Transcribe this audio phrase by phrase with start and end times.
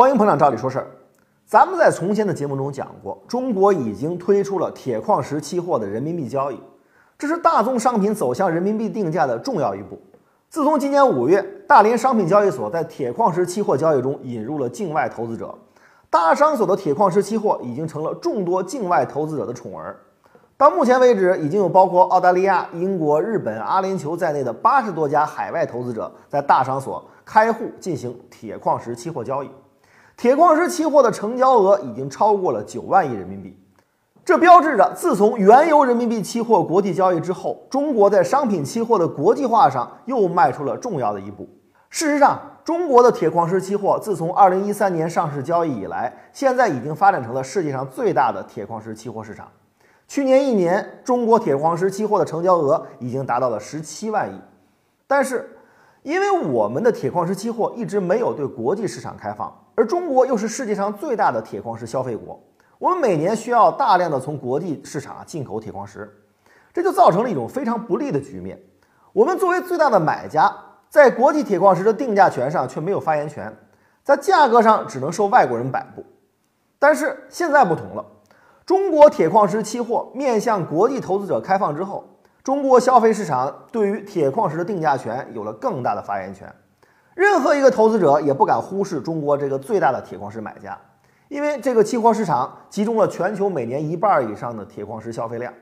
[0.00, 0.86] 欢迎捧场，照理说事儿。
[1.44, 6.58] 咱们在从前的节目中讲过，中国已经推出了铁矿石期货的人民币交易，
[7.18, 10.00] 这是大宗商品走向人民币定价的重要一步。
[10.48, 15.54] 自从今年五月，大连商品交易所在铁矿石期货交易中引入了境外投资者，
[16.08, 19.94] 大商所的铁矿石期货已经成了众多境外投资者的宠儿。
[20.56, 29.50] 到目前为止，已经有包括澳大利亚、英国、日本、阿联酋在内的八十多家海外投资者在大商所开户进行铁矿石期货交易。
[30.20, 33.56] 铁矿石期货的成交额已经超过了九万亿人民币，
[34.22, 41.48] 这标志着自从原油人民币期货国际交易之后，中国在商品期货的国际化上又迈出了重要的一步。
[41.88, 49.48] 事实上，中国的铁矿石期货自从二零一三年上市交易以来，现在已经发展成了世界上最大的铁矿石期货市场。
[50.06, 54.38] 去年一年，中国铁矿石期货的成交额已经达到了十七万亿。
[55.06, 55.56] 但是，
[56.02, 59.54] 因为我们的铁矿石期货一直没有对国际市场开放。
[59.74, 62.38] 而中国又是世界上最大的铁矿石消费国，
[62.78, 66.10] 我们每年需要大量的从国际市场进口铁矿石，
[66.72, 68.60] 这就造成了一种非常不利的局面。
[69.12, 70.54] 我们作为最大的买家，
[70.90, 73.50] 在国际铁矿石的定价权上却没有发言权，
[74.02, 76.04] 在价格上只能受外国人摆布。
[76.78, 78.04] 但是现在不同了，
[78.66, 82.04] 中国铁矿石期货面向国际投资者开放之后，
[82.42, 86.50] 中国消费市场对于铁矿石的定价权有了更大的发言权。
[87.14, 90.78] 任何一个投资者也不敢忽视中国这个最大的铁矿石买家，
[91.28, 95.52] 因为这个期货市场集中了全球每年一半以上的铁矿石消费量，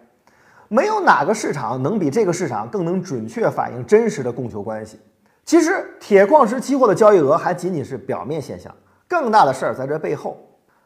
[0.69, 5.01] 没有哪个市场能比这个市场更能准确反映真实的供求关系。
[5.45, 8.73] 其实，铁矿石期货的交易额还仅仅是表面现象，
[9.09, 10.37] 更大的事儿在这背后。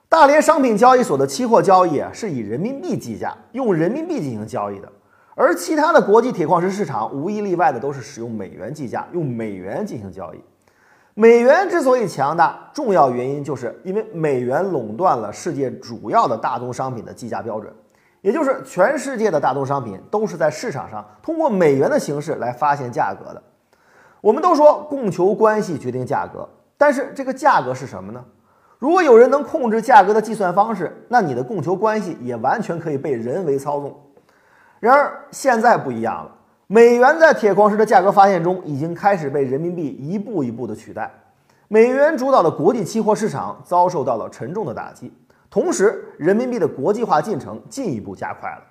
[0.08, 4.90] 大连商品交易所的期货交易啊，是以人民币计价，用人民币进行交易的，
[5.34, 10.40] 而其他的国际铁矿石市场无一例外的都是使用美元计价，用美元进行交易。
[11.14, 17.72] 美元之所以强大，重要原因就是因为美元垄断了世界主要的大宗商品的计价标准，
[18.20, 23.42] 也就是全世界的大宗商品都是在市场上通过美元的形式来发现价格的。
[24.20, 28.24] 我们都说供求关系决定价格，但是这个价格是什么呢？
[28.78, 33.94] 如果有人能控制价格的计算方式，那你的供求关系也完全可以被人为操纵。
[34.82, 36.30] 然而现在不一样了。
[36.66, 41.08] 美元在铁矿石的价格发现中已经开始被人民币一步一步的取代，
[41.68, 45.12] 美元主导的国际期货市场遭受到了沉重的打击，
[45.48, 48.62] 同时人民币的国际化进程进一步加快了。